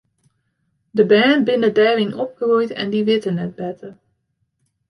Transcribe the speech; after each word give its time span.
De 0.95 1.03
bern 1.11 1.39
binne 1.47 1.69
dêryn 1.77 2.11
opgroeid 2.23 2.71
en 2.81 2.91
dy 2.93 3.01
witte 3.07 3.31
net 3.33 3.51
better. 3.59 3.91